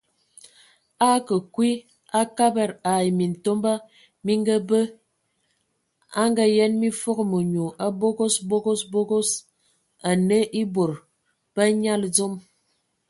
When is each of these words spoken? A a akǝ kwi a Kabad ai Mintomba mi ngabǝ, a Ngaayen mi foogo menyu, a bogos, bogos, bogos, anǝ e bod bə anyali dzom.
A 1.05 1.07
a 1.13 1.15
akǝ 1.17 1.35
kwi 1.53 1.69
a 2.19 2.21
Kabad 2.37 2.71
ai 2.91 3.07
Mintomba 3.19 3.73
mi 4.25 4.33
ngabǝ, 4.41 4.79
a 6.21 6.23
Ngaayen 6.29 6.73
mi 6.81 6.89
foogo 6.99 7.23
menyu, 7.31 7.65
a 7.85 7.85
bogos, 7.99 8.35
bogos, 8.49 8.81
bogos, 8.93 9.29
anǝ 10.09 10.37
e 10.59 10.61
bod 10.73 10.93
bə 11.53 11.61
anyali 11.69 12.07
dzom. 12.13 12.33